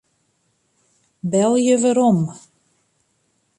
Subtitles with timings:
[1.31, 2.19] Belje werom.